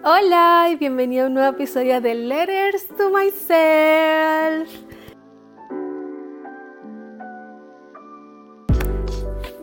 [0.00, 4.68] Hola y bienvenido a un nuevo episodio de Letters to Myself.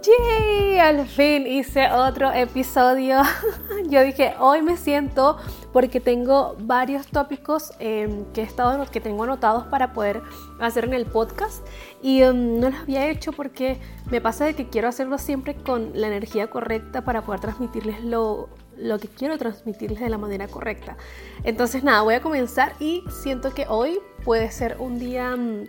[0.02, 0.79] ¡Yay!
[0.79, 3.21] Al fin hice otro episodio.
[3.89, 5.38] Yo dije, hoy me siento
[5.73, 10.21] porque tengo varios tópicos em, que, he estado, que tengo anotados para poder
[10.61, 11.67] hacer en el podcast
[12.01, 13.77] y em, no los había hecho porque
[14.09, 18.48] me pasa de que quiero hacerlo siempre con la energía correcta para poder transmitirles lo,
[18.80, 20.98] lo que quiero transmitirles de la manera correcta.
[21.43, 25.65] Entonces nada, voy a comenzar y siento que hoy puede ser un día mm,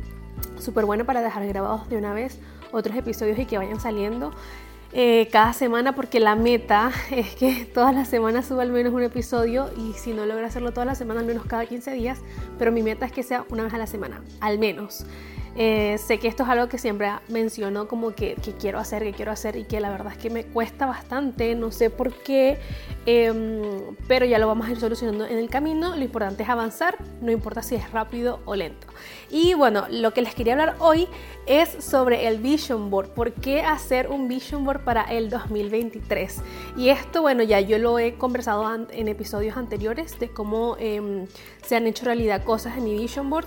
[0.59, 2.39] súper bueno para dejar grabados de una vez
[2.73, 4.33] otros episodios y que vayan saliendo
[4.93, 9.03] eh, cada semana porque la meta es que todas las semanas suba al menos un
[9.03, 12.19] episodio y si no logro hacerlo todas las semanas, al menos cada 15 días,
[12.59, 15.05] pero mi meta es que sea una vez a la semana, al menos.
[15.57, 19.33] Eh, sé que esto es algo que siempre menciono como que, quiero hacer, que quiero
[19.33, 22.59] hacer y que la verdad es que me cuesta bastante, no sé por qué,
[23.05, 25.97] em, pero ya lo vamos a ir solucionando en el camino.
[25.97, 28.87] Lo importante es avanzar, no importa si es rápido o lento.
[29.29, 31.09] Y bueno, lo que les quería hablar hoy
[31.47, 33.11] es sobre el Vision Board.
[33.11, 36.43] ¿Por qué hacer un Vision Board para el 2023?
[36.77, 41.27] Y esto, bueno, ya yo lo he conversado en episodios anteriores de cómo em,
[41.65, 43.47] se han hecho realidad cosas en mi Vision Board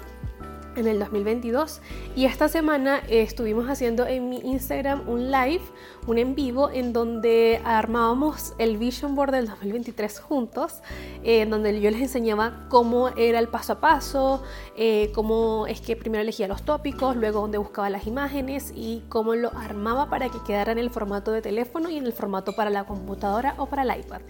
[0.76, 1.82] en el 2022
[2.16, 5.62] y esta semana estuvimos haciendo en mi Instagram un live,
[6.08, 10.82] un en vivo en donde armábamos el vision board del 2023 juntos,
[11.24, 14.44] eh, en donde yo les enseñaba cómo era el paso a paso,
[14.78, 19.36] eh, cómo es que primero elegía los tópicos, luego dónde buscaba las imágenes y cómo
[19.36, 22.70] lo armaba para que quedara en el formato de teléfono y en el formato para
[22.70, 24.22] la computadora o para el iPad.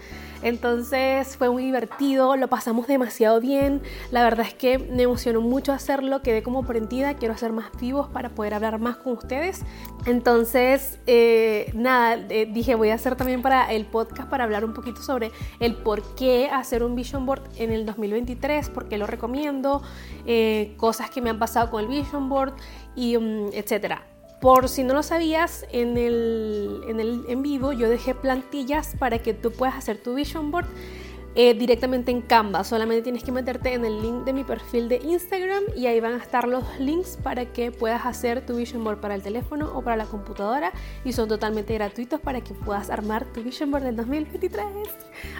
[0.42, 5.72] Entonces fue muy divertido, lo pasamos demasiado bien, la verdad es que me emocionó mucho
[5.72, 9.62] hacerlo, que como prendida, quiero hacer más vivos para poder hablar más con ustedes.
[10.06, 14.74] Entonces, eh, nada, eh, dije voy a hacer también para el podcast para hablar un
[14.74, 19.06] poquito sobre el por qué hacer un vision board en el 2023, por qué lo
[19.06, 19.82] recomiendo,
[20.26, 22.54] eh, cosas que me han pasado con el vision board
[22.94, 24.06] y um, etcétera.
[24.40, 29.18] Por si no lo sabías, en el, en el en vivo yo dejé plantillas para
[29.18, 30.66] que tú puedas hacer tu vision board
[31.34, 32.64] eh, directamente en Canva.
[32.64, 36.14] Solamente tienes que meterte en el link de mi perfil de Instagram y ahí van
[36.14, 39.82] a estar los links para que puedas hacer tu vision board para el teléfono o
[39.82, 40.72] para la computadora
[41.04, 44.64] y son totalmente gratuitos para que puedas armar tu vision board del 2023.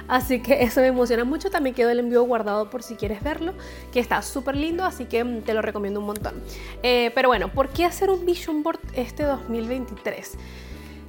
[0.08, 1.50] Así que eso me emociona mucho.
[1.50, 3.54] También quedó el envío guardado por si quieres verlo,
[3.92, 6.34] que está súper lindo, así que mm, te lo recomiendo un montón.
[6.82, 10.36] Eh, pero bueno, ¿por qué hacer un vision board este 2023?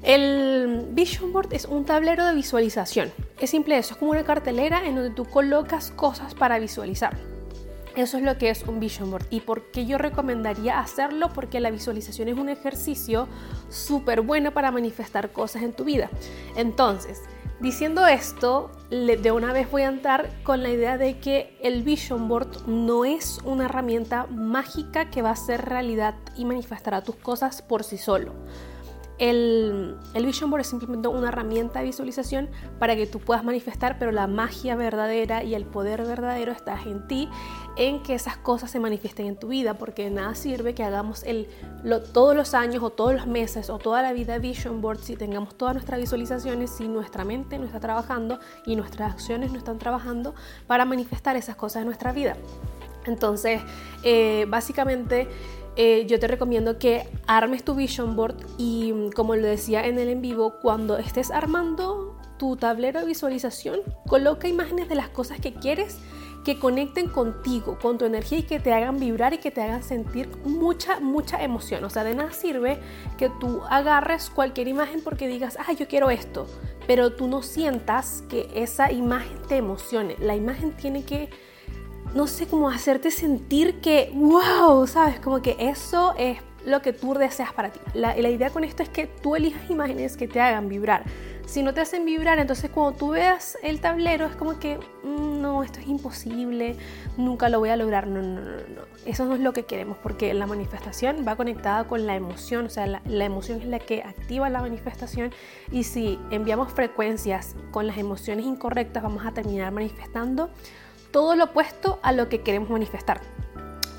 [0.05, 3.11] El Vision Board es un tablero de visualización.
[3.39, 7.17] Es simple eso, es como una cartelera en donde tú colocas cosas para visualizar.
[7.95, 9.25] Eso es lo que es un Vision Board.
[9.31, 11.29] ¿Y por qué yo recomendaría hacerlo?
[11.33, 13.27] Porque la visualización es un ejercicio
[13.69, 16.11] súper bueno para manifestar cosas en tu vida.
[16.55, 17.23] Entonces,
[17.59, 22.27] diciendo esto, de una vez voy a entrar con la idea de que el Vision
[22.27, 27.63] Board no es una herramienta mágica que va a hacer realidad y manifestará tus cosas
[27.63, 28.33] por sí solo.
[29.17, 32.49] El, Vision Board es simplemente una herramienta de visualización
[32.79, 37.07] para que tú puedas manifestar, pero la magia verdadera y el poder verdadero está en
[37.07, 37.29] ti,
[37.77, 41.47] en que esas cosas se manifiesten en tu vida, porque nada sirve que hagamos el,
[42.13, 45.55] todos los años o todos los meses o toda la vida Vision Board si tengamos
[45.55, 50.35] todas nuestras visualizaciones, si nuestra mente no está trabajando y nuestras acciones no están trabajando
[50.67, 52.35] para manifestar esas cosas en nuestra vida.
[53.05, 53.61] Entonces,
[54.03, 55.27] eh, básicamente
[55.75, 59.99] eh, yo te recomiendo que armes tu vision board y mm, como lo decía en
[59.99, 65.39] el en vivo, cuando estés armando tu tablero de visualización, coloca imágenes de las cosas
[65.39, 65.99] que quieres
[66.45, 69.81] que conecten contigo, con tu energía y que te hagan vibrar y que te hagan
[69.81, 71.83] sentir mucha, mucha emoción.
[71.83, 72.79] O sea, de nada sirve
[73.17, 76.45] que tú agarres cualquier imagen porque digas, ah, yo quiero esto,
[76.85, 80.15] pero tú no sientas que esa imagen te emocione.
[80.19, 81.31] La imagen tiene que
[82.15, 87.13] no sé, cómo hacerte sentir que, wow, sabes, como que eso es lo que tú
[87.13, 87.79] deseas para ti.
[87.93, 91.03] La, idea con esto es que tú elijas imágenes que te hagan vibrar.
[91.45, 95.41] Si no te hacen vibrar, entonces cuando tú veas el tablero es como que, mm,
[95.41, 96.77] no, esto es imposible,
[97.17, 98.07] nunca lo voy a lograr.
[98.07, 98.81] No, no, no, no.
[99.05, 102.69] Eso no es lo que queremos porque la manifestación va conectada con la emoción, o
[102.69, 105.31] sea, la emoción es la que activa la manifestación
[105.69, 110.49] y si enviamos frecuencias con las emociones incorrectas, vamos a terminar manifestando
[111.11, 113.21] todo lo opuesto a lo que queremos manifestar.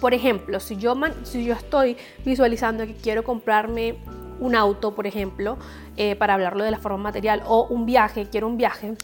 [0.00, 0.94] Por ejemplo, si yo,
[1.24, 3.98] si yo estoy visualizando que quiero comprarme
[4.38, 5.56] un auto, por ejemplo,
[5.96, 8.94] eh, para hablarlo de la forma material, o un viaje, quiero un viaje,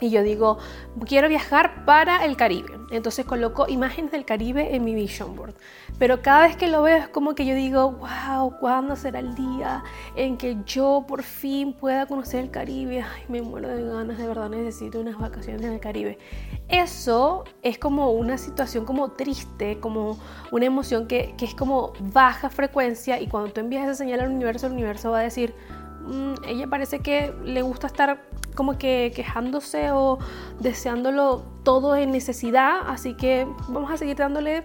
[0.00, 0.58] y yo digo,
[1.06, 2.78] quiero viajar para el Caribe.
[2.90, 5.54] Entonces coloco imágenes del Caribe en mi vision board.
[5.98, 9.34] Pero cada vez que lo veo es como que yo digo, wow, ¿cuándo será el
[9.34, 9.82] día
[10.14, 13.02] en que yo por fin pueda conocer el Caribe?
[13.02, 16.18] Ay, me muero de ganas, de verdad necesito unas vacaciones en el Caribe.
[16.68, 20.18] Eso es como una situación como triste, como
[20.52, 24.30] una emoción que, que es como baja frecuencia y cuando tú envías esa señal al
[24.30, 25.54] universo, el universo va a decir,
[26.06, 28.22] Mm, ella parece que le gusta estar
[28.54, 30.18] como que quejándose o
[30.60, 34.64] deseándolo todo en necesidad, así que vamos a seguir dándole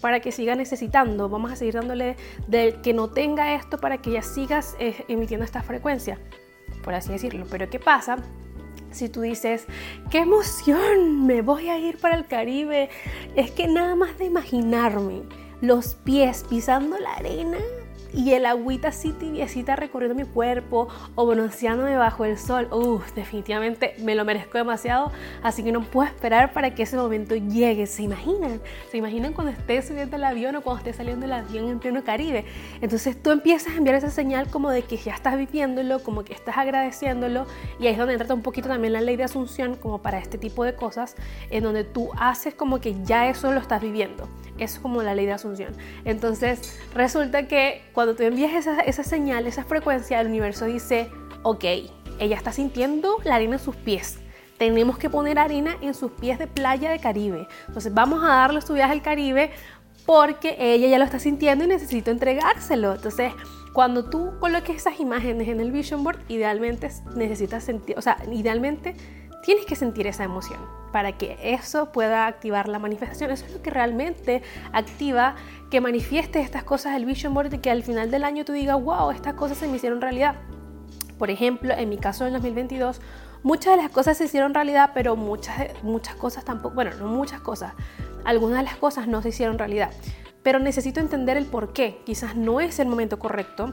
[0.00, 2.16] para que siga necesitando, vamos a seguir dándole
[2.46, 6.18] de que no tenga esto para que ella siga eh, emitiendo esta frecuencia,
[6.84, 7.46] por así decirlo.
[7.50, 8.16] Pero ¿qué pasa?
[8.90, 9.66] Si tú dices,
[10.10, 12.90] qué emoción, me voy a ir para el Caribe,
[13.36, 15.22] es que nada más de imaginarme
[15.62, 17.58] los pies pisando la arena,
[18.14, 23.94] y el agüita así tibiecita recorriendo mi cuerpo o bronceándome bajo el sol, uff, definitivamente
[24.00, 25.12] me lo merezco demasiado,
[25.42, 27.86] así que no puedo esperar para que ese momento llegue.
[27.86, 28.60] ¿Se imaginan?
[28.90, 32.04] ¿Se imaginan cuando estés subiendo el avión o cuando estés saliendo del avión en pleno
[32.04, 32.44] Caribe?
[32.80, 36.34] Entonces tú empiezas a enviar esa señal como de que ya estás viviéndolo, como que
[36.34, 37.46] estás agradeciéndolo
[37.80, 40.38] y ahí es donde entra un poquito también la ley de asunción como para este
[40.38, 41.16] tipo de cosas,
[41.50, 44.28] en donde tú haces como que ya eso lo estás viviendo.
[44.62, 45.72] Es como la ley de asunción.
[46.04, 51.10] Entonces resulta que cuando tú envías esa, esa señal, esa frecuencia, el universo dice,
[51.42, 51.64] ok,
[52.18, 54.18] ella está sintiendo la arena en sus pies.
[54.58, 57.48] Tenemos que poner arena en sus pies de playa de Caribe.
[57.66, 59.50] Entonces vamos a darle su viaje al Caribe
[60.06, 62.94] porque ella ya lo está sintiendo y necesito entregárselo.
[62.94, 63.32] Entonces,
[63.72, 68.94] cuando tú coloques esas imágenes en el vision board, idealmente necesitas sentir, o sea, idealmente
[69.42, 70.60] tienes que sentir esa emoción
[70.92, 73.30] para que eso pueda activar la manifestación.
[73.30, 74.42] Eso es lo que realmente
[74.72, 75.34] activa
[75.70, 78.80] que manifieste estas cosas del Vision Board y que al final del año tú digas,
[78.80, 80.36] wow, estas cosas se me hicieron realidad.
[81.18, 83.00] Por ejemplo, en mi caso en 2022,
[83.42, 87.40] muchas de las cosas se hicieron realidad, pero muchas, muchas cosas tampoco, bueno, no muchas
[87.40, 87.72] cosas,
[88.24, 89.90] algunas de las cosas no se hicieron realidad.
[90.42, 92.02] Pero necesito entender el por qué.
[92.04, 93.72] Quizás no es el momento correcto,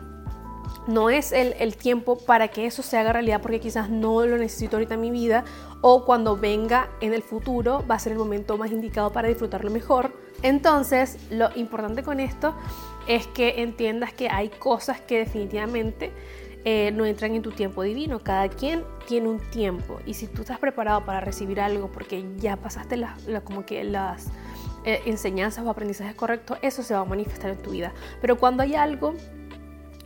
[0.87, 4.77] no es el, tiempo para que eso se haga realidad porque quizás no lo necesito
[4.77, 5.45] ahorita en mi vida
[5.81, 9.69] o cuando venga en el futuro va a ser el momento más indicado para disfrutarlo
[9.69, 10.11] mejor.
[10.41, 12.55] Entonces, lo importante con esto
[13.07, 16.11] es que entiendas que hay cosas que definitivamente
[16.65, 18.19] eh, no entran en tu tiempo divino.
[18.19, 22.57] Cada quien tiene un tiempo y si tú estás preparado para recibir algo porque ya
[22.57, 22.99] pasaste
[23.43, 24.27] como que las
[24.85, 27.93] eh, enseñanzas o aprendizajes correctos, eso se va a manifestar en tu vida.
[28.21, 29.13] Pero cuando hay algo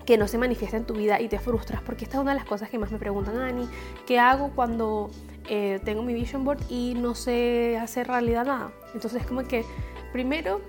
[0.05, 2.39] que no se manifiesta en tu vida y te frustras, porque esta es una de
[2.39, 3.67] las cosas que más me preguntan, Ani,
[4.05, 5.09] ¿qué hago cuando
[5.49, 8.71] eh, tengo mi vision board y no sé hacer realidad nada?
[8.93, 9.65] Entonces como que
[10.11, 10.61] primero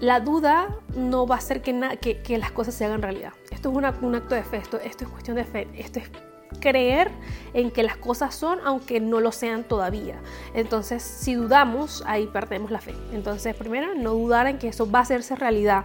[0.00, 3.32] la duda no va a hacer que, que, las cosas se hagan realidad.
[3.50, 6.10] Esto es un acto de fe, esto, esto es cuestión de fe, esto es
[6.60, 7.10] creer
[7.54, 10.20] en que las cosas son aunque no lo sean todavía.
[10.54, 12.94] Entonces, si dudamos, ahí perdemos la fe.
[13.12, 15.84] Entonces, primero, no dudar en que eso va a hacerse realidad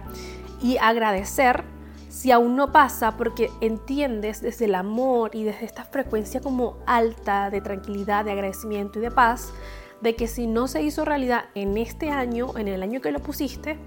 [0.60, 1.62] y agradecer
[2.08, 7.50] si aún no pasa porque entiendes desde el amor y desde esta frecuencia como alta
[7.50, 9.52] de tranquilidad, de agradecimiento y de paz,
[10.00, 13.20] de que si no se hizo realidad en este año, en el año que lo
[13.20, 13.78] pusiste,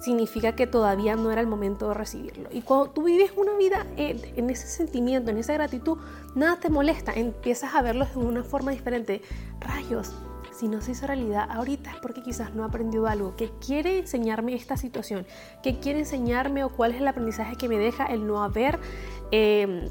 [0.00, 2.48] significa que todavía no era el momento de recibirlo.
[2.52, 5.98] Y cuando tú vives una vida en, ese sentimiento, en esa gratitud,
[6.34, 9.22] nada te molesta, empiezas a verlo de una forma diferente.
[9.60, 10.12] Rayos,
[10.58, 14.00] si no se hizo realidad ahorita es porque quizás no ha aprendido algo, que quiere
[14.00, 15.24] enseñarme esta situación,
[15.62, 18.80] que quiere enseñarme o cuál es el aprendizaje que me deja el no haber...
[19.30, 19.88] Eh,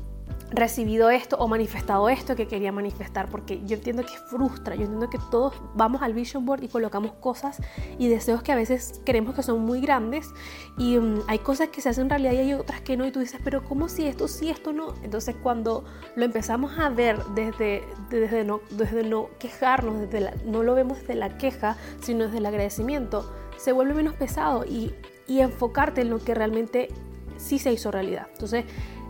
[0.50, 5.10] recibido esto o manifestado esto que quería manifestar, porque yo entiendo que frustra, yo entiendo
[5.10, 7.62] que todos vamos al vision board y colocamos cosas
[7.98, 10.30] y deseos que a veces creemos que son muy grandes
[10.78, 13.20] y mm, hay cosas que se hacen realidad y hay otras que no y tú
[13.20, 14.94] dices, pero ¿cómo si esto sí, esto no?
[15.04, 15.84] Entonces cuando
[16.16, 21.16] lo empezamos a ver desde, desde, no, desde no quejarnos, desde no lo vemos desde
[21.16, 24.94] la queja, sino desde el agradecimiento, se vuelve menos pesado y,
[25.28, 26.90] y enfocarte en lo que realmente
[27.38, 28.28] sí se hizo realidad.
[28.34, 28.66] Entonces,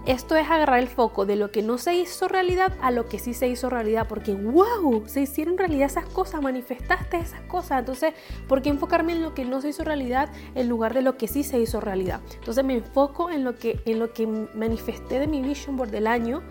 [0.07, 3.19] esto es agarrar el foco de lo que no se hizo realidad a lo que
[3.19, 7.79] sí se hizo realidad, porque wow, se hicieron realidad esas cosas, manifestaste esas cosas.
[7.79, 8.13] Entonces,
[8.47, 11.27] ¿por qué enfocarme en lo que no se hizo realidad en lugar de lo que
[11.27, 12.21] sí se hizo realidad?
[12.35, 16.07] Entonces me enfoco en lo que, en lo que manifesté de mi vision board del
[16.07, 16.41] año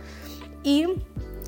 [0.62, 0.86] y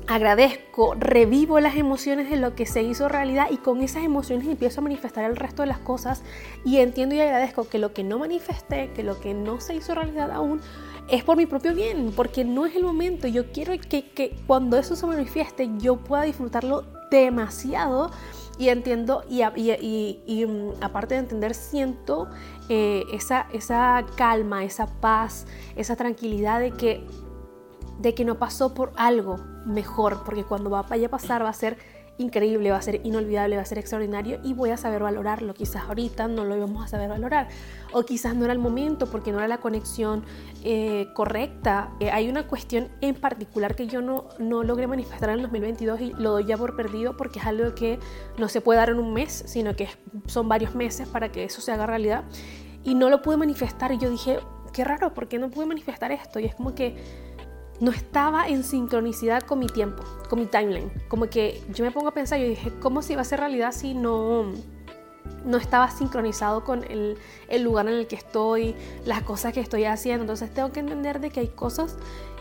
[0.09, 4.81] agradezco, revivo las emociones de lo que se hizo realidad y con esas emociones empiezo
[4.81, 6.23] a manifestar el resto de las cosas
[6.65, 9.93] y entiendo y agradezco que lo que no manifesté, que lo que no se hizo
[9.93, 10.61] realidad aún,
[11.09, 13.27] es por mi propio bien, porque no es el momento.
[13.27, 18.09] Yo quiero que, cuando eso se manifieste yo pueda disfrutarlo demasiado
[18.57, 22.29] y entiendo y, mm, aparte de entender siento
[22.67, 27.03] eh, esa, esa calma, esa paz, esa tranquilidad de que,
[27.99, 31.77] de que no pasó por algo mejor, porque cuando vaya a pasar va a ser
[32.19, 35.53] increíble, va a ser inolvidable, va a ser extraordinario y voy a saber valorarlo.
[35.53, 37.47] Quizás ahorita no lo íbamos a saber valorar
[37.93, 40.23] o quizás no era el momento porque no era la conexión
[40.63, 41.91] eh, correcta.
[41.99, 46.01] Eh, hay una cuestión en particular que yo no, no logré manifestar en el 2022
[46.01, 47.99] y lo doy ya por perdido porque es algo que
[48.37, 49.87] no se puede dar en un mes, sino que
[50.27, 52.25] son varios meses para que eso se haga realidad.
[52.83, 54.39] Y no lo pude manifestar y yo dije,
[54.73, 56.39] qué raro, ¿por qué no pude manifestar esto?
[56.39, 57.28] Y es como que
[57.79, 60.91] no estaba en sincronicidad con mi tiempo, con mi timeline.
[61.07, 63.71] Como que yo me pongo a pensar, yo dije, ¿cómo se iba a hacer realidad
[63.71, 64.51] si no,
[65.45, 67.17] no estaba sincronizado con el,
[67.47, 70.23] el, lugar en el que estoy, las cosas que estoy haciendo?
[70.23, 71.95] Entonces tengo que entender de que hay cosas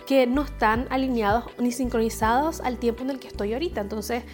[0.07, 3.81] que no están alineados ni sincronizados al tiempo en el que estoy ahorita.
[3.81, 4.25] Entonces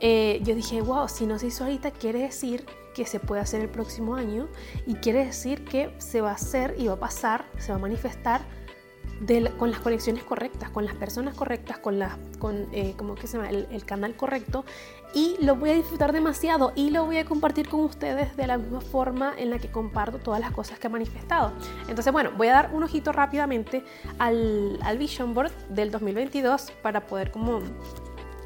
[0.00, 3.60] eh, yo dije, wow, si no se hizo ahorita, quiere decir que se puede hacer
[3.60, 4.48] el próximo año
[4.86, 7.80] y quiere decir que se va a hacer y va a pasar, se va a
[7.80, 8.40] manifestar
[9.58, 13.50] con las conexiones correctas, con las personas correctas, con, la, con eh, que se llama?
[13.50, 14.64] El, canal correcto
[15.14, 18.58] y lo voy a disfrutar demasiado y lo voy a compartir con ustedes de la
[18.58, 21.52] misma forma en la que comparto todas las cosas que he manifestado.
[21.88, 23.82] Entonces, bueno, voy a dar un ojito rápidamente
[24.18, 27.60] al, al Vision Board del 2022 para poder como,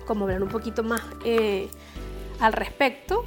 [0.07, 1.69] como hablar un poquito más eh,
[2.41, 3.25] al respecto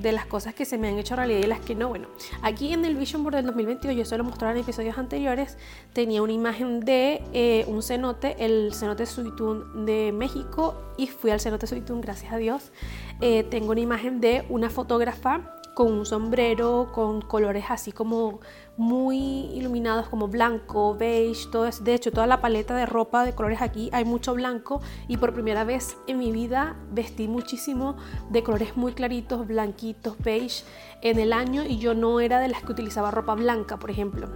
[0.00, 1.88] de las cosas que se me han hecho realidad y las que no.
[1.88, 2.08] Bueno,
[2.42, 5.56] aquí en el Vision Board del 2022, yo solo mostraba en episodios anteriores,
[5.92, 11.40] tenía una imagen de eh, un cenote, el cenote Suitún de México, y fui al
[11.40, 12.72] cenote Suitún, gracias a Dios.
[13.20, 18.40] Eh, tengo una imagen de una fotógrafa con un sombrero, con colores así como
[18.78, 19.18] muy
[19.52, 23.60] iluminados como blanco, beige, todo es, de hecho toda la paleta de ropa de colores
[23.60, 27.94] aquí hay mucho blanco y por primera vez en mi vida vestí muchísimo
[28.30, 30.64] de colores muy claritos, blanquitos, beige
[31.02, 34.30] en el año y yo no era de las que utilizaba ropa blanca, por ejemplo.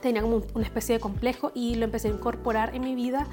[0.00, 3.26] Tenía como una especie de complejo y lo empecé a incorporar en mi vida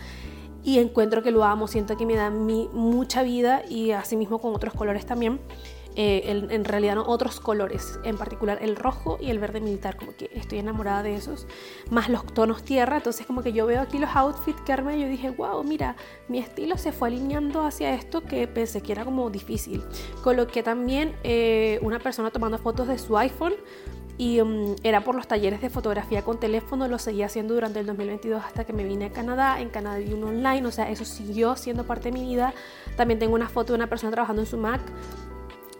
[0.64, 4.56] y encuentro que lo amo, siento que me da mucha vida y así mismo con
[4.56, 5.40] otros colores también.
[6.00, 10.16] Eh, en, realidad no, otros colores, en particular el rojo y el verde militar, como
[10.16, 11.48] que estoy enamorada de esos,
[11.90, 15.02] más los tonos tierra, entonces como que yo veo aquí los outfits que armé y
[15.02, 15.96] yo dije, wow, mira,
[16.28, 19.84] mi estilo se fue alineando hacia esto que pensé que era como difícil.
[20.24, 23.56] Coloqué también eh, una persona tomando fotos de su iPhone,
[24.20, 27.86] y um, era por los talleres de fotografía con teléfono, lo seguía haciendo durante el
[27.86, 31.06] 2022 hasta que me vine a Canadá, en Canadá vi un online, o sea, eso
[31.06, 32.54] siguió siendo parte de mi vida.
[32.96, 34.82] También tengo una foto de una persona trabajando en su Mac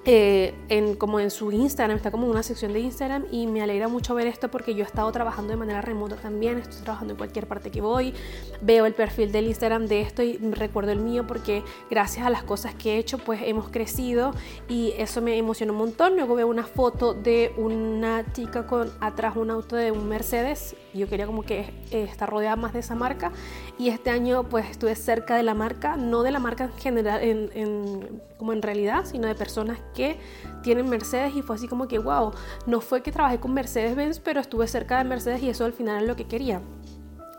[0.10, 3.62] eh, en, como en su Instagram, está como en una sección de Instagram y me
[3.62, 7.16] alegra mucho ver esto porque yo he estado trabajando de manera remota también, estoy trabajando
[7.16, 8.14] en cualquier parte que voy,
[8.62, 12.44] veo el perfil del Instagram de esto y recuerdo el mío porque gracias a las
[12.44, 14.32] cosas que he hecho pues hemos crecido
[14.70, 16.16] y eso me emociona un montón.
[16.16, 21.10] Luego veo una foto de una chica con atrás un auto de un Mercedes, yo
[21.10, 23.34] quería como que eh, estar rodeada más de esa marca
[23.80, 27.22] y este año pues estuve cerca de la marca, no de la marca en general,
[27.22, 30.18] en, como en realidad, sino de personas que
[30.64, 32.32] tienen Mercedes y fue así como que, wow,
[32.66, 36.02] no fue que trabajé con Mercedes-Benz, pero estuve cerca de Mercedes y eso al final
[36.02, 36.62] es lo que quería.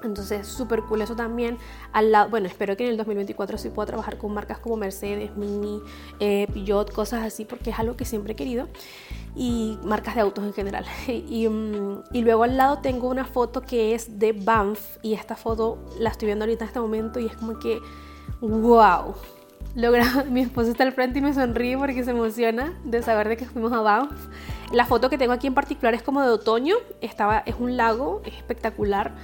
[0.03, 1.59] Entonces, súper cool eso también.
[1.93, 5.37] Al lado, bueno, espero que en el 2024 sí pueda trabajar con marcas como Mercedes,
[5.37, 5.81] Mini,
[6.21, 8.69] eh, Peugeot, cosas así, porque es algo que siempre he querido.
[9.35, 10.85] Y marcas de autos en general.
[11.09, 14.99] Y, mm, y, luego al lado tengo una foto que es de Banff.
[15.03, 17.81] Y esta foto la estoy viendo ahorita en este momento y es como que,
[18.41, 19.15] wow
[19.75, 23.37] logra, mi esposo está al frente y me sonríe porque se emociona de saber de
[23.37, 24.13] que fuimos a Banff.
[24.73, 28.21] La foto que tengo aquí en particular es como de otoño, Estaba, es un lago,
[28.25, 29.15] es espectacular.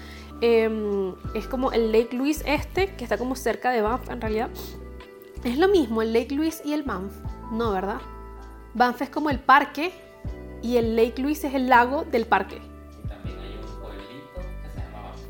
[0.40, 4.50] Em, es como el Lake Louise este, que está como cerca de Banff en realidad.
[5.42, 7.12] Es lo mismo el Lake Louise y el Banff,
[7.52, 8.00] no, ¿verdad?
[8.74, 9.92] Banff es como el parque
[10.62, 12.56] y el Lake Louise es el lago del parque.
[12.56, 15.20] Y también hay un pueblito que se llama Banff.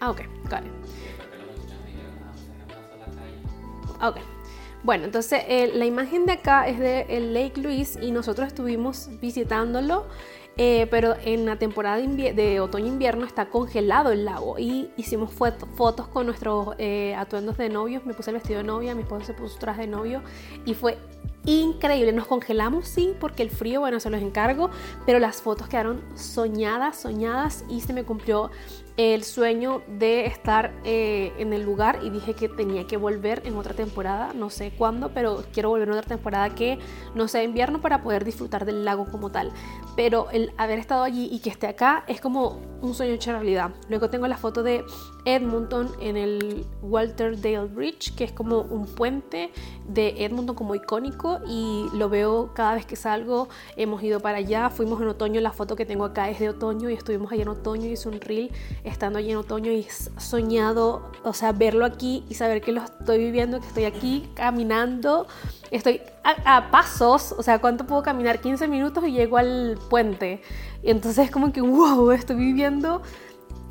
[0.00, 0.20] Ah, ok.
[4.00, 4.18] Ah, ok.
[4.82, 9.08] Bueno, entonces eh, la imagen de acá es de el Lake Louise y nosotros estuvimos
[9.18, 10.06] visitándolo,
[10.56, 16.26] eh, pero en la temporada de, otoño-invierno está congelado el lago y hicimos fotos con
[16.26, 18.06] nuestros eh, atuendos de novios.
[18.06, 20.22] Me puse el vestido de novia, mi esposo se puso traje de novio
[20.64, 20.96] y fue
[21.44, 22.12] increíble.
[22.12, 24.70] Nos congelamos, sí, porque el frío, bueno, se los encargo,
[25.06, 28.50] pero las fotos quedaron soñadas, soñadas y se me cumplió
[28.96, 33.56] el sueño de estar eh, en el lugar y dije que tenía que volver en
[33.56, 36.78] otra temporada, no sé cuándo, pero quiero volver en otra temporada que
[37.14, 39.50] no sea invierno para poder disfrutar del lago como tal.
[39.96, 43.72] Pero el haber estado allí y que esté acá es como un sueño hecho realidad.
[43.88, 44.84] Luego tengo la foto de
[45.24, 49.50] Edmonton en el Walter Dale Bridge, que es como un puente
[49.88, 53.48] de Edmonton como icónico y lo veo cada vez que salgo.
[53.76, 56.90] Hemos ido para allá, fuimos en otoño, la foto que tengo acá es de otoño
[56.90, 58.50] y estuvimos allá en otoño y es un reel
[58.84, 59.86] estando allí en otoño y
[60.18, 65.26] soñado, o sea, verlo aquí y saber que lo estoy viviendo, que estoy aquí caminando,
[65.70, 68.40] estoy a, pasos, o sea, ¿cuánto puedo caminar?
[68.40, 70.42] 15 minutos y llego al puente.
[70.82, 73.02] Y entonces es como que, wow, estoy viviendo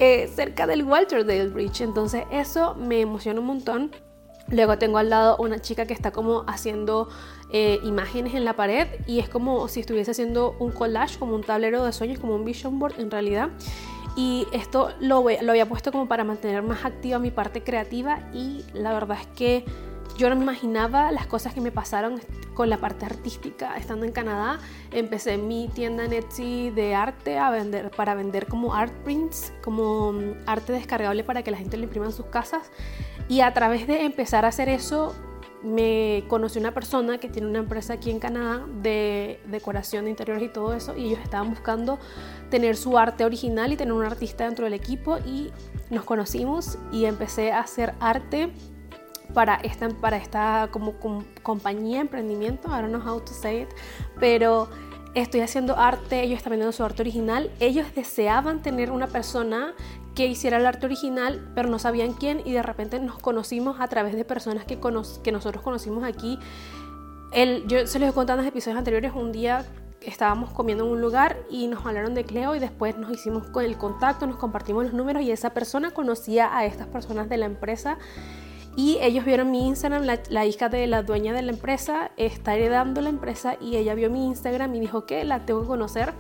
[0.06, 1.80] eh, cerca del Walter Dale Bridge.
[1.80, 3.92] Entonces eso me emociona un montón.
[4.50, 7.08] Luego tengo al lado una chica que está como haciendo
[7.52, 11.42] eh, imágenes en la pared y es como si estuviese haciendo un collage, como un
[11.42, 13.52] tablero de sueños, como un vision board en realidad.
[14.18, 18.66] Y esto lo, lo había puesto como para mantener más activa mi parte creativa y
[18.74, 19.64] la verdad es que
[20.18, 22.22] yo no me imaginaba las cosas que me pasaron
[22.54, 23.76] con la parte artística.
[23.78, 24.60] Estando en Canadá,
[24.92, 30.14] empecé mi tienda en Etsy de arte a vender, para vender como art prints, como
[30.14, 32.72] mm, arte descargable para que la gente lo imprima en sus casas.
[33.28, 35.16] Y a través de empezar a hacer eso,
[35.64, 40.44] me conocí una persona que tiene una empresa aquí en Canadá de decoración de interiores
[40.44, 42.00] y todo eso y ellos estaban buscando
[42.50, 45.52] tener su arte original y tener un artista dentro del equipo y
[45.90, 48.52] nos conocimos y empecé a hacer arte
[49.34, 50.94] para esta, para esta como,
[51.42, 53.70] compañía, emprendimiento, I don't know how to say it,
[54.20, 54.70] pero
[55.16, 59.74] estoy haciendo arte, ellos están vendiendo su arte original, ellos deseaban tener una persona
[60.16, 63.88] que hiciera el arte original, pero no sabían quién y de repente nos conocimos a
[63.88, 64.80] través de personas que,
[65.24, 66.38] que nosotros conocimos aquí.
[67.32, 69.66] El, yo se los he contado en los episodios anteriores, un día
[70.02, 73.78] estábamos comiendo en un lugar y nos hablaron de Cleo y después nos hicimos el
[73.78, 77.98] contacto, nos compartimos los números y esa persona conocía a estas personas de la empresa
[78.76, 83.02] y ellos vieron mi Instagram, la, hija de la dueña de la empresa está heredando
[83.02, 86.14] la empresa y ella vio mi Instagram y dijo que la tengo que conocer.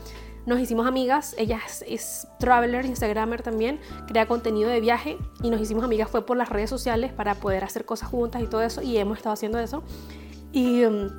[0.45, 5.83] Nos hicimos amigas, ella es, traveler, instagramer también, crea contenido de viaje y nos hicimos
[5.83, 8.97] amigas fue por las redes sociales para poder hacer cosas juntas y todo eso y
[8.97, 9.83] hemos estado haciendo eso.
[10.51, 11.09] Y um,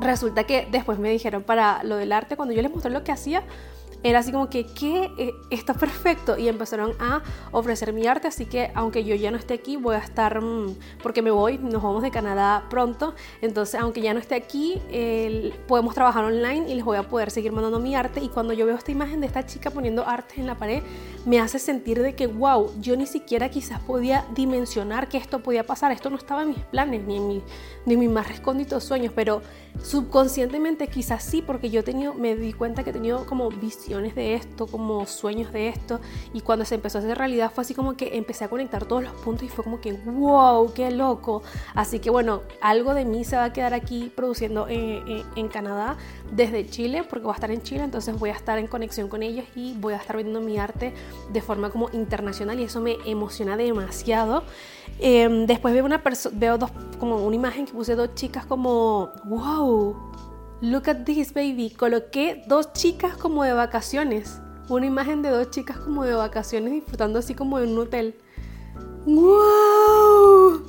[0.00, 3.12] resulta que después me dijeron para lo del arte, cuando yo les mostré lo que
[3.12, 3.42] hacía,
[4.02, 5.10] era así como que, ¿qué?
[5.18, 6.38] Eh, está perfecto.
[6.38, 9.96] Y empezaron a ofrecer mi arte, así que aunque yo ya no esté aquí, voy
[9.96, 14.20] a estar, mm, porque me voy, nos vamos de Canadá pronto, entonces aunque ya no
[14.20, 14.80] esté aquí,
[15.66, 18.20] podemos trabajar online y les voy a poder seguir mandando mi arte.
[18.20, 20.82] Y cuando yo veo esta imagen de esta chica poniendo arte en la pared,
[21.24, 25.64] me hace sentir de que, wow, yo ni siquiera quizás podía dimensionar que esto podía
[25.64, 27.42] pasar, esto no estaba en mis planes, ni en, mi,
[27.86, 29.42] ni en mis más recónditos sueños, pero
[29.82, 33.50] subconscientemente quizás sí, porque yo tenido, me di cuenta que he tenido como
[33.88, 35.98] visiones de esto, como sueños de esto,
[36.34, 39.02] y cuando se empezó a hacer realidad fue así como que empecé a conectar todos
[39.02, 41.42] los puntos y fue como que, wow, qué loco.
[41.74, 45.96] Así que bueno, algo de mí se va a quedar aquí produciendo en Canadá
[46.30, 49.22] desde Chile, porque voy a estar en Chile, entonces voy a estar en conexión con
[49.22, 50.92] ellos y voy a estar vendiendo mi arte
[51.32, 54.44] de forma como internacional y eso me emociona demasiado.
[55.00, 60.07] Em, después veo, una veo dos, como una imagen que puse dos chicas como, wow,
[60.60, 61.70] look at this baby.
[61.70, 64.40] Coloqué dos chicas como de vacaciones.
[64.68, 68.14] Una imagen de dos chicas como de vacaciones disfrutando así como en un hotel.
[69.06, 70.62] ¡Wow!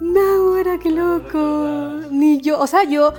[0.00, 2.00] No, era qué loco.
[2.10, 3.12] Ni yo, o sea, yo,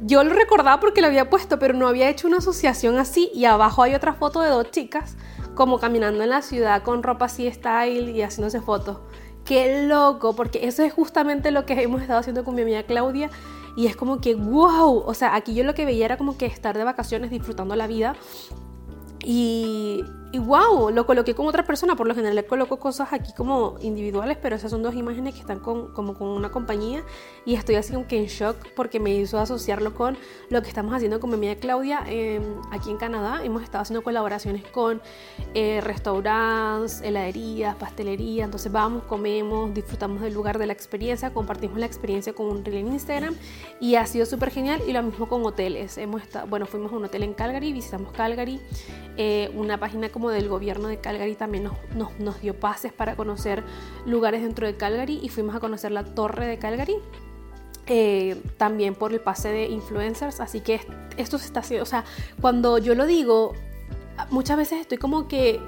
[0.00, 3.30] yo lo recordaba porque lo había puesto, pero no había hecho una asociación así.
[3.34, 5.16] Y abajo hay otra foto de dos chicas
[5.54, 8.98] como caminando en la ciudad con ropa así style y haciéndose fotos.
[9.44, 13.30] Qué loco, porque eso es justamente lo que hemos estado haciendo con mi amiga Claudia.
[13.78, 16.46] Y es como que, wow, o sea, aquí yo lo que veía era como que
[16.46, 18.16] estar de vacaciones disfrutando la vida.
[19.24, 21.96] Y, y wow, lo coloqué con otra persona.
[21.96, 25.40] Por lo general le coloco cosas aquí como individuales, pero esas son dos imágenes que
[25.40, 27.02] están con, como con una compañía.
[27.46, 30.18] Y estoy así como que en shock porque me hizo asociarlo con
[30.50, 33.40] lo que estamos haciendo con mi amiga Claudia em, aquí en Canadá.
[33.42, 35.00] Hemos estado haciendo colaboraciones con
[35.54, 38.44] eh, restaurantes, heladerías, pastelería.
[38.44, 42.86] Entonces vamos, comemos, disfrutamos del lugar de la experiencia, compartimos la experiencia con un reel
[42.86, 43.34] en Instagram.
[43.80, 44.82] Y ha sido súper genial.
[44.86, 45.96] Y lo mismo con hoteles.
[45.96, 48.60] Hemos estado, bueno, fuimos a un hotel en Calgary, visitamos Calgary,
[49.16, 53.62] eh, una página del gobierno de Calgary también nos, nos, dio pases para conocer
[54.06, 56.96] lugares dentro de Calgary y fuimos a conocer la torre de Calgary.
[57.86, 60.80] Eh, también por el pase de influencers, así que
[61.16, 62.04] esto se está haciendo, o sea,
[62.38, 63.54] cuando yo lo digo,
[64.30, 65.58] muchas veces estoy como que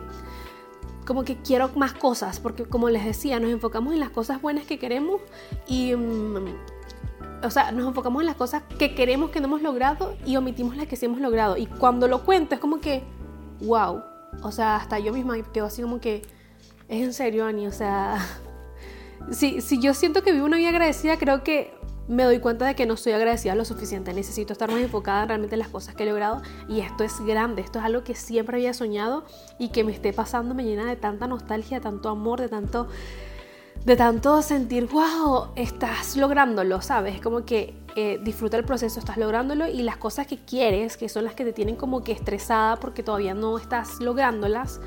[1.06, 4.64] como que quiero más cosas, porque como les decía, nos enfocamos en las cosas buenas
[4.64, 5.20] que queremos
[5.66, 6.54] y, mm,
[7.42, 10.76] o sea, nos enfocamos en las cosas que queremos que no hemos logrado y omitimos
[10.76, 11.56] las que sí hemos logrado.
[11.56, 13.02] Y cuando lo cuento es como que,
[13.60, 14.02] wow,
[14.42, 16.22] o sea, hasta yo misma quedo así como que,
[16.88, 18.18] es en serio, Ani, o sea,
[19.30, 21.72] si, si yo siento que vivo una vida agradecida, creo que
[22.10, 24.12] me doy cuenta de que no estoy agradecida lo suficiente.
[24.12, 26.42] Necesito estar más enfocada realmente en las cosas que he logrado.
[26.68, 29.24] Y esto es grande, esto es algo que siempre había soñado
[29.60, 32.88] y que me esté pasando me llena de tanta nostalgia, de tanto amor, de tanto
[33.84, 37.20] de tanto sentir, wow, estás lográndolo, ¿sabes?
[37.20, 41.24] Como que eh, disfruta el proceso, estás lográndolo y las cosas que quieres, que son
[41.24, 44.80] las que te tienen como que estresada porque todavía no estás lográndolas,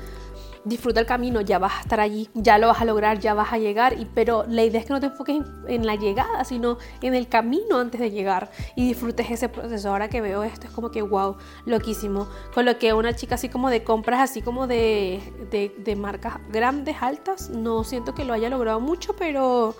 [0.64, 3.52] disfruta el camino, ya vas a estar allí, ya lo vas a lograr, ya vas
[3.52, 6.78] a llegar, y, pero la idea es que no te enfoques en, la llegada, sino
[7.02, 9.90] en el camino antes de llegar y disfrutes ese proceso.
[9.90, 12.28] Ahora que veo esto es como que wow, loquísimo.
[12.54, 16.96] Con lo que una chica así como de compras, así como de, de, marcas grandes,
[17.00, 19.74] altas, no siento que lo haya logrado mucho, pero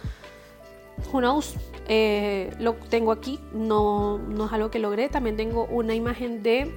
[1.12, 1.40] who
[1.86, 5.08] eh, lo tengo aquí, no, no es algo que logré.
[5.08, 6.74] También tengo una imagen de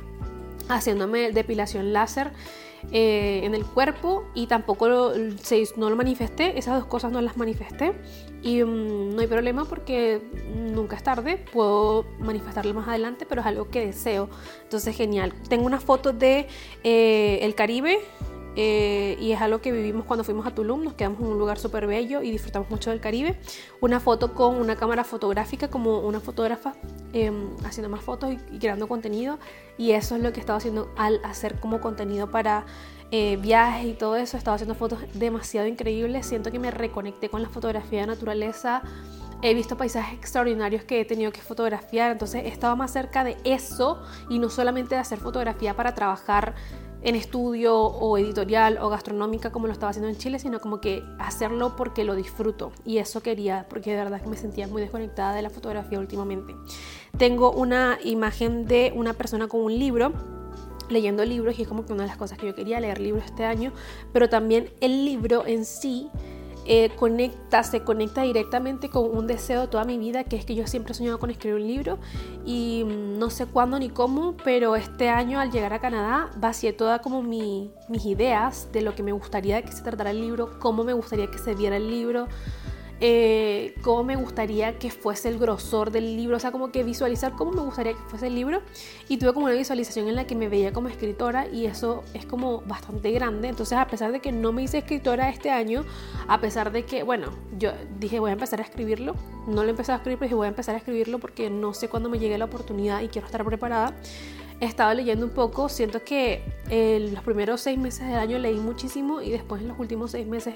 [0.69, 2.31] haciéndome depilación láser
[2.91, 5.13] eh, en el cuerpo y tampoco lo,
[5.77, 7.93] no lo manifesté, esas dos cosas no las manifesté
[8.41, 10.21] y um, no hay problema porque
[10.55, 14.29] nunca es tarde, puedo manifestarlo más adelante, pero es algo que deseo,
[14.63, 15.33] entonces genial.
[15.49, 16.47] Tengo una foto de
[16.83, 17.99] eh, el Caribe,
[18.59, 21.59] eh, y es algo que vivimos cuando fuimos a Tulum, nos quedamos en un lugar
[21.59, 23.39] súper bello y disfrutamos mucho del Caribe.
[23.81, 26.73] Una foto con una cámara fotográfica como una fotógrafa
[27.13, 27.31] eh,
[27.63, 29.37] haciendo más fotos y, y, creando contenido
[29.77, 32.65] y eso es lo que estaba haciendo al hacer como contenido para
[33.09, 37.41] eh, viajes y todo eso, estaba haciendo fotos demasiado increíbles, siento que me reconecté con
[37.41, 38.81] la fotografía de naturaleza.
[39.43, 43.37] He visto paisajes extraordinarios que he tenido que fotografiar, entonces he estado más cerca de
[43.43, 46.55] eso y no solamente de hacer fotografía para trabajar
[47.01, 51.03] en estudio o editorial o gastronómica como lo estaba haciendo en Chile, sino como que
[51.19, 55.35] hacerlo porque lo disfruto y eso quería, porque de verdad que me sentía muy desconectada
[55.35, 56.55] de la fotografía últimamente.
[57.17, 60.13] Tengo una imagen de una persona con un libro
[60.89, 63.25] leyendo libros y es como que una de las cosas que yo quería leer libros
[63.25, 63.73] este año,
[64.13, 66.09] pero también el libro en sí
[66.69, 70.53] eh, conecta, se conecta directamente con un deseo de toda mi vida, que es que
[70.53, 71.97] yo siempre he soñado con escribir un libro
[72.45, 76.73] y mm, no sé cuándo ni cómo, pero este año al llegar a Canadá vacié
[76.73, 80.59] todas como mi, mis ideas de lo que me gustaría que se tratara el libro,
[80.59, 82.27] cómo me gustaría que se viera el libro
[82.99, 87.33] eh, cómo me gustaría que fuese el grosor del libro, o sea, como que visualizar
[87.33, 88.61] cómo me gustaría que fuese el libro.
[89.07, 92.25] Y tuve como una visualización en la que me veía como escritora y eso es
[92.25, 93.47] como bastante grande.
[93.47, 95.85] Entonces, a pesar de que no me hice escritora este año,
[96.27, 99.15] a pesar de que, bueno, yo dije voy a empezar a escribirlo,
[99.47, 101.89] no lo empecé a escribir, pero dije voy a empezar a escribirlo porque no sé
[101.89, 103.93] cuándo me llegue la oportunidad y quiero estar preparada
[104.59, 108.59] he estado leyendo un poco, siento que en los primeros seis meses del año leí
[108.59, 110.55] muchísimo y después en los últimos seis meses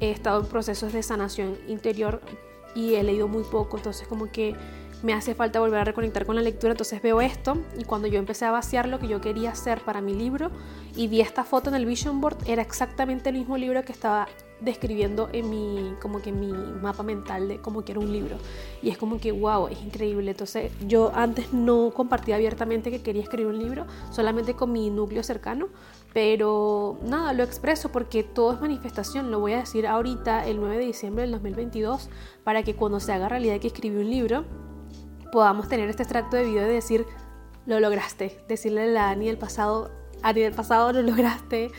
[0.00, 2.20] he estado en procesos de sanación interior
[2.74, 4.54] y he leído muy poco, entonces como que
[5.02, 8.18] me hace falta volver a reconectar con la lectura, entonces veo esto y cuando yo
[8.18, 10.50] empecé a vaciar lo que yo quería hacer para mi libro
[10.96, 14.26] y vi esta foto en el vision board, era exactamente el mismo libro que estaba
[14.64, 18.36] describiendo en mi, como que mi mapa mental de cómo quiero un libro.
[18.82, 20.30] Y es como que, wow, es increíble.
[20.30, 25.22] Entonces yo antes no compartía abiertamente que quería escribir un libro, solamente con mi núcleo
[25.22, 25.68] cercano,
[26.12, 29.30] pero nada, lo expreso porque todo es manifestación.
[29.30, 32.08] Lo voy a decir ahorita, el 9 de diciembre del 2022,
[32.44, 34.44] para que cuando se haga realidad que escribí un libro,
[35.32, 37.06] podamos tener este extracto de video de decir,
[37.66, 38.38] lo lograste.
[38.48, 39.90] Decirle a la Ani del pasado,
[40.22, 41.72] Ani del pasado, lo lograste,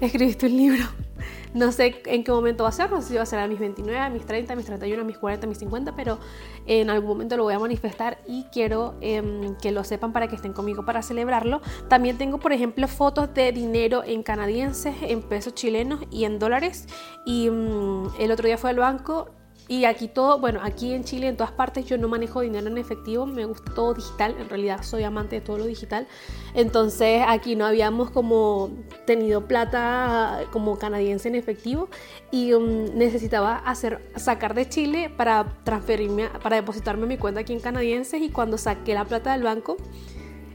[0.00, 1.05] escribiste un libro.
[1.54, 3.48] No sé en qué momento va a ser, no sé si va a ser a
[3.48, 6.18] mis 29, a mis 30, a mis 31, a mis 40, a mis 50, pero
[6.66, 10.36] en algún momento lo voy a manifestar y quiero eh, que lo sepan para que
[10.36, 11.60] estén conmigo para celebrarlo.
[11.88, 16.86] También tengo, por ejemplo, fotos de dinero en canadienses, en pesos chilenos y en dólares.
[17.24, 19.30] Y um, el otro día fue al banco
[19.68, 22.78] y aquí todo, bueno, aquí en Chile, en todas partes, yo no manejo dinero en
[22.78, 26.06] efectivo, me gusta todo digital, en realidad soy amante de todo lo digital.
[26.54, 28.70] Entonces aquí no habíamos como
[29.06, 31.88] tenido plata como canadiense en efectivo
[32.30, 37.60] y um, necesitaba hacer, sacar de Chile para transferirme, para depositarme mi cuenta aquí en
[37.60, 39.76] canadienses y cuando saqué la plata del banco,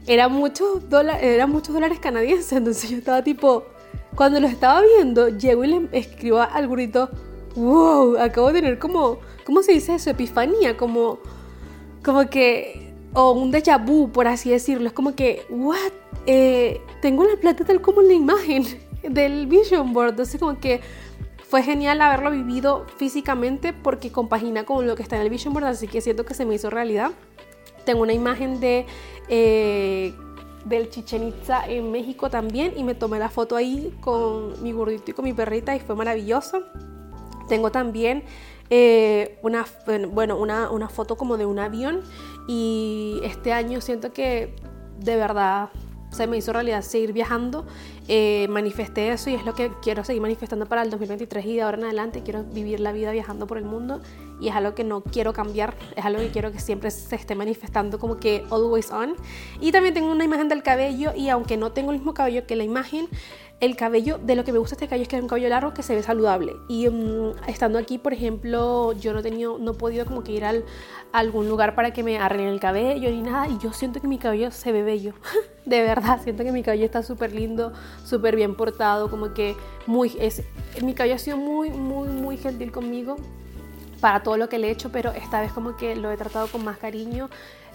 [0.06, 3.64] era muchos dólares, eran muchos dólares canadienses, entonces yo estaba tipo,
[4.14, 7.10] cuando lo estaba viendo, llego y le escribo al burrito,
[7.54, 10.10] wow, acabo de tener como, ¿cómo se dice eso?
[10.10, 11.18] Epifanía, como,
[12.04, 14.86] como que, o un déjà vu, por así decirlo.
[14.86, 15.92] Es como que, what,
[16.26, 18.64] eh, tengo la plata tal como en la imagen
[19.02, 20.10] del vision board.
[20.10, 20.80] Entonces como que
[21.48, 25.66] fue genial haberlo vivido físicamente porque compagina con lo que está en el vision board,
[25.66, 27.12] así que siento que se me hizo realidad.
[27.84, 28.86] Tengo una imagen de...
[29.28, 30.14] Eh,
[30.64, 35.10] del Chichen Itza en México también y me tomé la foto ahí con mi gordito
[35.10, 36.62] y con mi perrita y fue maravilloso.
[37.52, 38.22] Tengo también
[38.70, 39.66] eh, una,
[40.08, 42.00] bueno, una, una foto como de un avión
[42.48, 44.54] y este año siento que
[44.98, 45.68] de verdad
[46.12, 47.66] se me hizo realidad seguir viajando.
[48.08, 51.62] Eh, manifesté eso y es lo que quiero seguir manifestando para el 2023 y de
[51.62, 54.00] ahora en adelante quiero vivir la vida viajando por el mundo
[54.40, 57.34] y es algo que no quiero cambiar, es algo que quiero que siempre se esté
[57.34, 59.14] manifestando como que always on.
[59.60, 62.56] Y también tengo una imagen del cabello y aunque no tengo el mismo cabello que
[62.56, 63.08] la imagen,
[63.62, 65.72] el cabello, de lo que me gusta este cabello es que es un cabello largo
[65.72, 66.56] que se ve saludable.
[66.66, 70.32] Y mm, estando aquí, por ejemplo, yo no he tenido, no he podido como que
[70.32, 70.64] ir al,
[71.12, 73.46] a algún lugar para que me arreglen el cabello ni nada.
[73.46, 75.14] Y yo siento que mi cabello se ve bello.
[75.64, 77.72] de verdad, siento que mi cabello está súper lindo,
[78.04, 79.54] súper bien portado, como que
[79.86, 80.42] muy, es,
[80.82, 83.14] mi cabello ha sido muy, muy, muy gentil conmigo
[84.00, 86.48] para todo lo que le he hecho, pero esta vez como que lo he tratado
[86.48, 87.30] con más cariño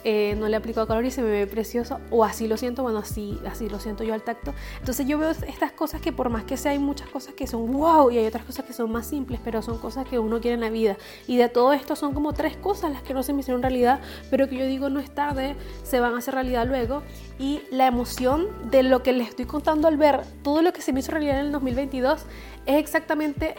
[0.10, 2.82] eh, no le he aplicado calor y se me ve precioso, o así lo siento,
[2.82, 4.54] bueno, así, así lo siento yo al tacto.
[4.80, 7.70] Entonces yo veo estas cosas que por más que sea, hay muchas cosas que son
[7.74, 10.54] wow y hay otras cosas que son más simples, pero son cosas que uno quiere
[10.54, 10.96] en la vida.
[11.28, 14.00] Y de todo esto son como tres cosas las que no se me hicieron realidad,
[14.32, 17.04] pero que yo digo no es tarde, se van a hacer realidad luego.
[17.38, 20.94] Y la emoción de lo que les estoy contando al ver todo lo que se
[20.94, 22.22] me hizo realidad en el 2022
[22.68, 23.56] es exactamente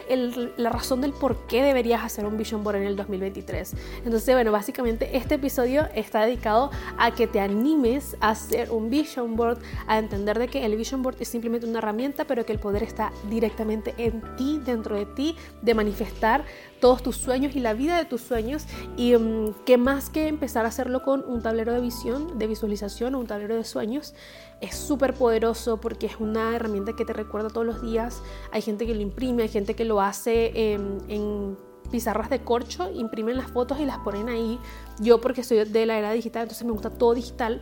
[0.57, 3.73] la razón del por qué deberías hacer un vision board en el 2023.
[4.05, 9.35] Entonces, bueno, básicamente este episodio está dedicado a que te animes a hacer un vision
[9.35, 12.59] board, a entender de que el vision board es simplemente una herramienta, pero que el
[12.59, 16.45] poder está directamente en ti, dentro de ti, de manifestar
[16.79, 20.65] todos tus sueños y la vida de tus sueños y um, que más que empezar
[20.65, 24.13] a hacerlo con un tablero de visión, de visualización o un tablero de sueños,
[24.61, 28.21] es súper poderoso porque es una herramienta que te recuerda todos los días.
[28.51, 31.57] Hay gente que lo imprime, hay gente que lo hace en
[31.91, 34.59] pizarras de corcho, imprimen las fotos y las ponen ahí.
[34.99, 37.61] Yo porque soy de la era digital, entonces me gusta todo digital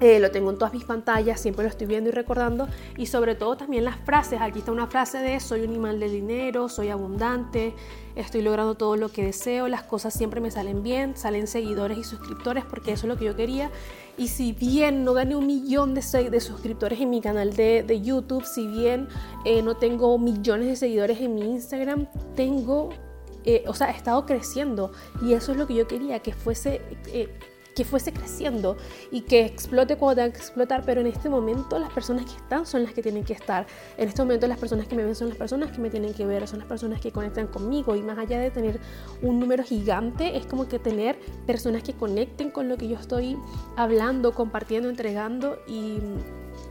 [0.00, 2.68] eh, lo tengo en todas mis pantallas, siempre lo estoy viendo y recordando.
[2.96, 4.40] Y sobre todo también las frases.
[4.40, 7.74] Aquí está una frase de soy un animal de dinero, soy abundante,
[8.14, 12.04] estoy logrando todo lo que deseo, las cosas siempre me salen bien, salen seguidores y
[12.04, 13.70] suscriptores porque eso es lo que yo quería.
[14.18, 18.66] Y si bien no gané un millón de, suscriptores en mi canal de, YouTube, si
[18.66, 19.08] bien
[19.44, 22.90] eh, no tengo millones de seguidores en mi Instagram, tengo,
[23.44, 24.90] eh, o sea, he estado creciendo.
[25.22, 26.82] Y eso es lo que yo quería, que fuese
[27.78, 28.76] que fuese creciendo
[29.12, 32.66] y que explote cuando tenga que explotar, pero en este momento las personas que están
[32.66, 33.68] son las que tienen que estar.
[33.96, 36.26] En este momento las personas que me ven son las personas que me tienen que
[36.26, 38.80] ver, son las personas que conectan conmigo y más allá de tener
[39.22, 43.38] un número gigante, es como que tener personas que conecten con lo que yo estoy
[43.76, 45.98] hablando, compartiendo, entregando y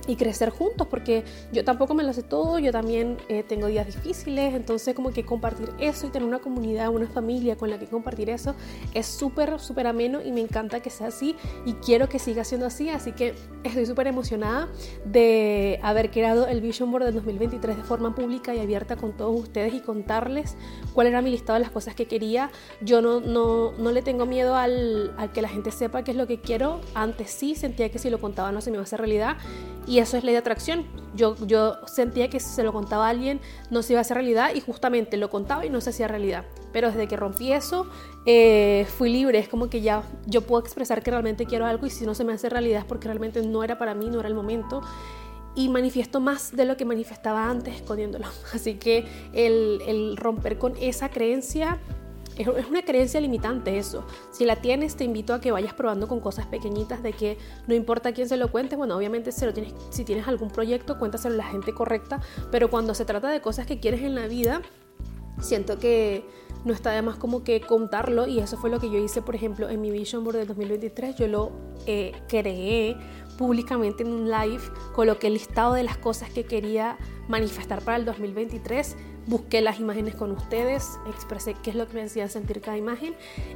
[0.07, 3.85] y crecer juntos, porque yo tampoco me lo sé todo, yo también eh, tengo días
[3.85, 7.85] difíciles, entonces como que compartir eso y tener una comunidad, una familia con la que
[7.85, 8.55] compartir eso
[8.93, 12.65] es súper, súper ameno y me encanta que sea así y quiero que siga siendo
[12.65, 14.69] así, así que estoy súper emocionada
[15.05, 19.39] de haber creado el Vision Board del 2023 de forma pública y abierta con todos
[19.39, 20.55] ustedes y contarles
[20.93, 22.49] cuál era mi listado de las cosas que quería.
[22.81, 26.17] Yo no, no, no le tengo miedo al, al que la gente sepa qué es
[26.17, 28.85] lo que quiero, antes sí sentía que si lo contaba no se me iba a
[28.85, 29.37] hacer realidad
[29.85, 30.85] y eso es ley de atracción.
[31.15, 34.51] Yo, yo sentía que si se lo contaba alguien no se iba a hacer realidad
[34.53, 36.45] y justamente lo contaba y no se hacía realidad.
[36.71, 37.87] Pero desde que rompí eso,
[38.25, 39.39] eh, fui libre.
[39.39, 42.23] Es como que ya yo puedo expresar que realmente quiero algo y si no se
[42.23, 44.81] me hace realidad es porque realmente no era para mí, no era el momento.
[45.55, 48.27] Y manifiesto más de lo que manifestaba antes escondiéndolo.
[48.53, 51.79] Así que el, el romper con esa creencia
[52.37, 54.05] es una creencia limitante eso.
[54.31, 57.73] Si la tienes, te invito a que vayas probando con cosas pequeñitas de que no
[57.73, 61.73] importa quién se lo cuente, bueno, obviamente si, tienes algún proyecto, cuéntaselo a la gente
[61.73, 62.21] correcta,
[62.51, 64.61] pero cuando se trata de cosas que quieres en la vida,
[65.39, 66.25] siento que
[66.65, 69.35] no está de más como que contarlo y eso fue lo que yo hice, por
[69.35, 71.51] ejemplo, en mi Vision Board del 2023, yo lo
[71.85, 72.97] eh, creé
[73.37, 76.97] públicamente en un live, coloqué el listado de las cosas que quería
[77.27, 78.95] manifestar para el 2023
[79.27, 83.13] busqué las imágenes con ustedes, expresé qué es lo que me hacía sentir cada imagen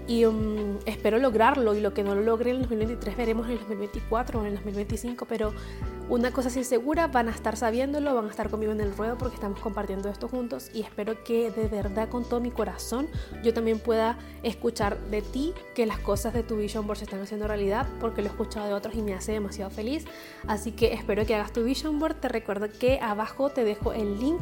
[0.08, 3.54] y um, espero lograrlo y lo que no lo logré en el 2023 veremos en
[3.54, 5.54] el 2024 o en el 2025, pero
[6.10, 9.18] una cosa sí segura, van a estar sabiéndolo, van a estar conmigo en el ruedo
[9.18, 13.08] porque estamos compartiendo esto juntos y espero que de verdad con todo mi corazón
[13.42, 17.22] yo también pueda escuchar de ti que las cosas de tu vision board se están
[17.22, 20.06] haciendo realidad porque lo he escuchado de otros y me hace demasiado feliz,
[20.48, 24.20] así que espero que hagas tu vision board, te recuerdo que abajo te dejo el
[24.20, 24.42] link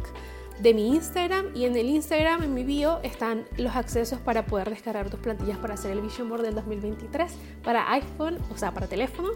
[0.59, 4.69] de mi Instagram y en el Instagram, en mi bio, están los accesos para poder
[4.69, 7.31] descargar tus plantillas para hacer el Vision Board del 2023
[7.63, 9.29] para iPhone, o sea, para teléfono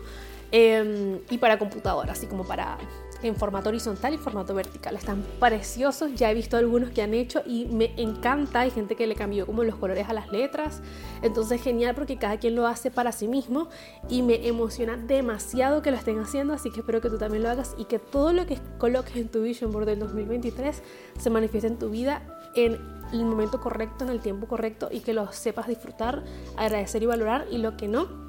[0.52, 2.78] em, y para computadora, así como para
[3.24, 4.96] en formato horizontal y formato vertical.
[4.96, 8.62] Están preciosos, ya he visto algunos que han hecho y me encanta.
[8.62, 10.82] Hay gente que le cambió como los colores a las letras.
[11.22, 13.70] Entonces genial porque cada quien lo hace para sí mismo
[14.10, 16.54] y me emociona demasiado que lo estén haciendo.
[16.54, 19.30] Así que espero que tú también lo hagas y que todo lo que coloques en
[19.30, 20.82] tu Vision Board del 2023
[21.20, 22.22] se manifieste en tu vida
[22.56, 22.80] en
[23.12, 26.24] el momento correcto, en el tiempo correcto y que lo sepas disfrutar,
[26.58, 28.23] agradecer y valorar y lo que no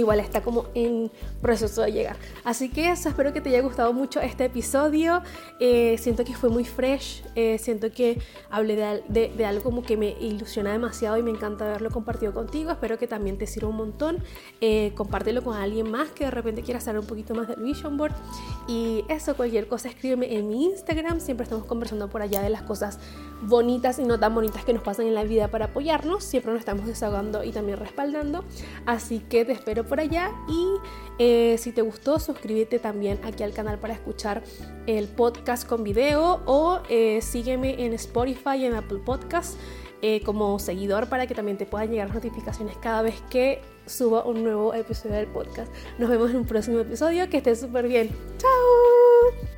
[0.00, 2.16] igual está como en proceso de llegar.
[2.44, 5.22] Así que eso, espero que te haya gustado mucho este episodio.
[5.60, 10.10] Eh, siento que fue muy fresh, eh, siento que hablé de, algo como que me
[10.20, 12.70] ilusiona demasiado y me encanta haberlo compartido contigo.
[12.70, 14.22] Espero que también te sirva un montón.
[14.60, 17.96] Eh, compártelo con alguien más que de repente quiera saber un poquito más del Vision
[17.96, 18.14] Board.
[18.68, 21.20] Y eso, cualquier cosa, escríbeme en mi Instagram.
[21.20, 22.98] Siempre estamos conversando por allá de las cosas
[23.42, 26.24] bonitas y no tan bonitas que nos pasan en la vida para apoyarnos.
[26.24, 28.44] Siempre nos estamos desahogando y también respaldando.
[28.84, 30.32] Así que te espero por allá.
[30.48, 30.74] Y
[31.18, 34.42] eh, si te gustó, suscríbete también aquí al canal para escuchar
[34.86, 39.56] el podcast con video o eh, sígueme en Spotify y en Apple Podcasts.
[40.02, 44.44] Eh, como seguidor para que también te puedan llegar notificaciones cada vez que suba un
[44.44, 45.72] nuevo episodio del podcast.
[45.98, 47.30] Nos vemos en un próximo episodio.
[47.30, 48.10] Que estés súper bien.
[48.36, 49.55] ¡Chao!